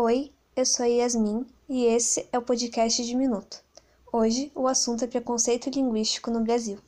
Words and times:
Oi, 0.00 0.30
eu 0.54 0.64
sou 0.64 0.86
Yasmin 0.86 1.44
e 1.68 1.86
esse 1.86 2.24
é 2.32 2.38
o 2.38 2.42
podcast 2.42 3.04
de 3.04 3.16
Minuto. 3.16 3.60
Hoje 4.12 4.52
o 4.54 4.68
assunto 4.68 5.02
é 5.02 5.08
preconceito 5.08 5.68
linguístico 5.70 6.30
no 6.30 6.40
Brasil. 6.40 6.78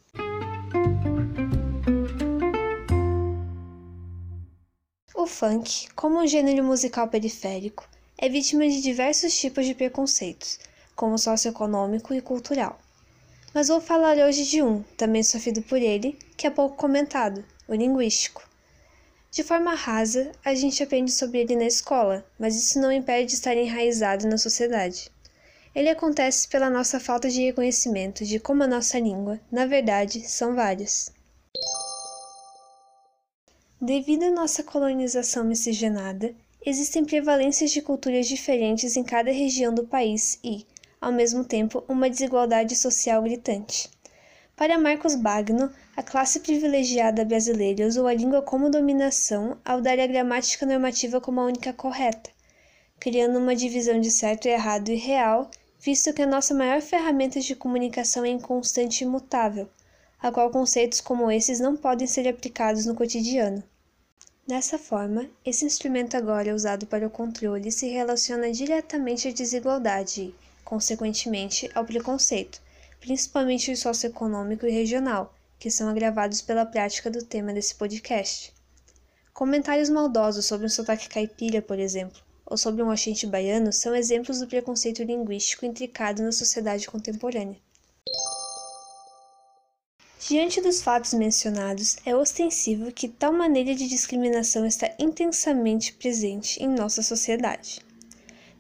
O 5.13 5.27
funk, 5.27 5.89
como 5.97 6.21
um 6.21 6.27
gênero 6.29 6.63
musical 6.63 7.09
periférico, 7.09 7.85
é 8.17 8.29
vítima 8.29 8.69
de 8.69 8.81
diversos 8.81 9.37
tipos 9.37 9.67
de 9.67 9.75
preconceitos, 9.75 10.61
como 10.95 11.19
socioeconômico 11.19 12.15
e 12.15 12.23
cultural. 12.23 12.79
Mas 13.53 13.67
vou 13.67 13.81
falar 13.81 14.19
hoje 14.19 14.45
de 14.45 14.63
um, 14.63 14.85
também 14.97 15.25
sofrido 15.25 15.63
por 15.63 15.79
ele, 15.79 16.17
que 16.37 16.47
é 16.47 16.51
pouco 16.51 16.77
comentado, 16.77 17.45
o 17.67 17.75
linguístico. 17.75 18.49
De 19.31 19.45
forma 19.45 19.75
rasa, 19.75 20.33
a 20.45 20.55
gente 20.57 20.83
aprende 20.83 21.13
sobre 21.13 21.39
ele 21.39 21.55
na 21.55 21.65
escola, 21.67 22.27
mas 22.37 22.57
isso 22.57 22.81
não 22.81 22.91
impede 22.91 23.29
de 23.29 23.35
estar 23.35 23.57
enraizado 23.57 24.27
na 24.27 24.37
sociedade. 24.37 25.09
Ele 25.73 25.89
acontece 25.89 26.49
pela 26.49 26.69
nossa 26.69 26.99
falta 26.99 27.31
de 27.31 27.45
reconhecimento 27.45 28.25
de 28.25 28.41
como 28.41 28.65
a 28.65 28.67
nossa 28.67 28.99
língua, 28.99 29.41
na 29.51 29.67
verdade, 29.67 30.29
são 30.29 30.57
várias. 30.57 31.13
Devido 33.81 34.25
à 34.25 34.31
nossa 34.31 34.65
colonização 34.65 35.45
miscigenada, 35.45 36.35
existem 36.67 37.05
prevalências 37.05 37.71
de 37.71 37.81
culturas 37.81 38.27
diferentes 38.27 38.97
em 38.97 39.05
cada 39.05 39.31
região 39.31 39.73
do 39.73 39.87
país 39.87 40.41
e, 40.43 40.67
ao 41.01 41.13
mesmo 41.13 41.45
tempo, 41.45 41.85
uma 41.89 42.11
desigualdade 42.11 42.75
social 42.75 43.23
gritante. 43.23 43.89
Para 44.61 44.77
Marcos 44.77 45.15
Bagno, 45.15 45.73
a 45.97 46.03
classe 46.03 46.39
privilegiada 46.39 47.25
brasileira 47.25 47.87
usou 47.87 48.07
a 48.07 48.13
língua 48.13 48.43
como 48.43 48.69
dominação 48.69 49.57
ao 49.65 49.81
dar 49.81 49.99
a 49.99 50.07
gramática 50.07 50.67
normativa 50.67 51.19
como 51.19 51.41
a 51.41 51.47
única 51.47 51.73
correta, 51.73 52.29
criando 52.99 53.39
uma 53.39 53.57
divisão 53.57 53.99
de 53.99 54.11
certo 54.11 54.45
errado 54.45 54.91
e 54.91 54.97
real, 54.97 55.51
visto 55.79 56.13
que 56.13 56.21
a 56.21 56.27
nossa 56.27 56.53
maior 56.53 56.83
ferramenta 56.83 57.41
de 57.41 57.57
comunicação 57.57 58.23
é 58.23 58.29
inconstante 58.29 59.01
e 59.01 59.07
imutável, 59.07 59.67
a 60.21 60.31
qual 60.31 60.51
conceitos 60.51 61.01
como 61.01 61.31
esses 61.31 61.59
não 61.59 61.75
podem 61.75 62.07
ser 62.07 62.29
aplicados 62.29 62.85
no 62.85 62.95
cotidiano. 62.95 63.65
Dessa 64.47 64.77
forma, 64.77 65.27
esse 65.43 65.65
instrumento 65.65 66.19
agora 66.19 66.55
usado 66.55 66.87
para 66.87 67.07
o 67.07 67.11
controle 67.11 67.73
se 67.73 67.89
relaciona 67.89 68.53
diretamente 68.53 69.27
à 69.27 69.33
desigualdade 69.33 70.21
e, 70.21 70.35
consequentemente, 70.67 71.71
ao 71.75 71.87
preconceito 71.87 72.61
principalmente 73.01 73.73
o 73.73 73.77
socioeconômico 73.77 74.67
e 74.67 74.71
regional, 74.71 75.35
que 75.59 75.71
são 75.71 75.89
agravados 75.89 76.41
pela 76.41 76.67
prática 76.67 77.11
do 77.11 77.25
tema 77.25 77.53
desse 77.53 77.75
podcast. 77.75 78.53
Comentários 79.33 79.89
maldosos 79.89 80.47
sobre 80.47 80.67
um 80.67 80.71
sotaque 80.71 81.09
caipira, 81.09 81.63
por 81.63 81.79
exemplo, 81.79 82.21
ou 82.45 82.57
sobre 82.57 82.83
um 82.83 82.91
oxente 82.91 83.27
baiano 83.27 83.73
são 83.73 83.95
exemplos 83.95 84.41
do 84.41 84.47
preconceito 84.47 85.03
linguístico 85.03 85.65
intricado 85.65 86.23
na 86.23 86.33
sociedade 86.33 86.87
contemporânea. 86.87 87.57
Diante 90.29 90.61
dos 90.61 90.83
fatos 90.83 91.15
mencionados, 91.15 91.97
é 92.05 92.15
ostensivo 92.15 92.93
que 92.93 93.09
tal 93.09 93.33
maneira 93.33 93.75
de 93.75 93.89
discriminação 93.89 94.67
está 94.67 94.95
intensamente 94.99 95.93
presente 95.95 96.63
em 96.63 96.69
nossa 96.69 97.03
sociedade. 97.03 97.81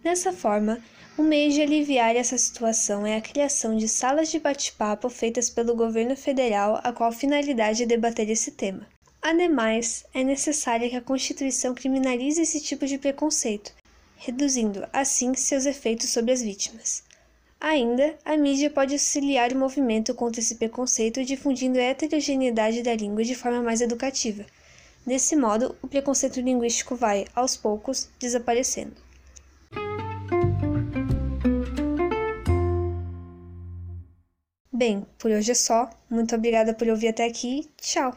Dessa 0.03 0.33
forma, 0.33 0.83
um 1.19 1.23
meio 1.23 1.53
de 1.53 1.61
aliviar 1.61 2.17
essa 2.17 2.39
situação 2.39 3.06
é 3.06 3.19
a 3.19 3.20
criação 3.20 3.77
de 3.77 3.87
salas 3.87 4.31
de 4.31 4.39
bate-papo 4.39 5.11
feitas 5.11 5.51
pelo 5.51 5.77
governo 5.77 6.17
federal, 6.17 6.81
a 6.83 6.91
qual 6.91 7.12
finalidade 7.12 7.83
é 7.83 7.87
debater 7.87 8.31
esse 8.31 8.53
tema. 8.53 8.89
Ademais, 9.20 10.07
é 10.15 10.25
necessário 10.25 10.89
que 10.89 10.97
a 10.97 11.03
Constituição 11.03 11.75
criminalize 11.75 12.41
esse 12.41 12.59
tipo 12.62 12.87
de 12.87 12.97
preconceito, 12.97 13.73
reduzindo, 14.17 14.89
assim, 14.91 15.34
seus 15.34 15.67
efeitos 15.67 16.09
sobre 16.09 16.33
as 16.33 16.41
vítimas. 16.41 17.03
Ainda, 17.61 18.19
a 18.25 18.39
mídia 18.39 18.70
pode 18.70 18.95
auxiliar 18.95 19.53
o 19.53 19.59
movimento 19.59 20.14
contra 20.14 20.41
esse 20.41 20.55
preconceito 20.55 21.23
difundindo 21.23 21.79
a 21.79 21.83
heterogeneidade 21.83 22.83
da 22.83 22.95
língua 22.95 23.23
de 23.23 23.35
forma 23.35 23.63
mais 23.63 23.83
educativa. 23.83 24.47
Desse 25.07 25.36
modo, 25.36 25.77
o 25.83 25.86
preconceito 25.86 26.41
linguístico 26.41 26.97
vai, 26.97 27.27
aos 27.35 27.58
poucos, 27.58 28.08
desaparecendo. 28.19 28.97
Bem, 34.80 35.05
por 35.18 35.30
hoje 35.30 35.51
é 35.51 35.55
só. 35.55 35.91
Muito 36.08 36.35
obrigada 36.35 36.73
por 36.73 36.89
ouvir 36.89 37.08
até 37.08 37.27
aqui. 37.27 37.70
Tchau! 37.77 38.17